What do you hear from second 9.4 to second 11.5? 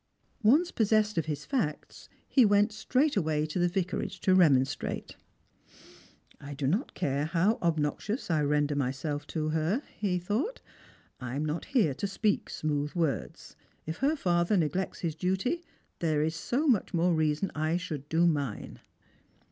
her," he thought." I am